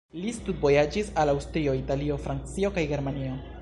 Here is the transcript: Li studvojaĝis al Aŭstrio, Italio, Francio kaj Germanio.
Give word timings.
Li 0.21 0.31
studvojaĝis 0.37 1.13
al 1.25 1.33
Aŭstrio, 1.35 1.77
Italio, 1.83 2.21
Francio 2.27 2.77
kaj 2.79 2.91
Germanio. 2.95 3.43